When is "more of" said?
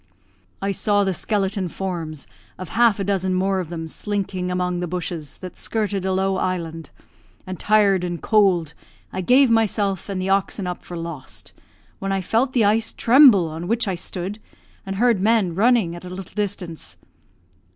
3.35-3.69